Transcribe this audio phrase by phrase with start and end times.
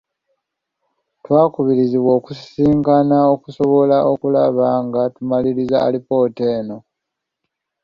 [1.23, 6.77] Twakaluubirirwa okusisinkana okusobola okulaba nga tumaliriza alipoota eno.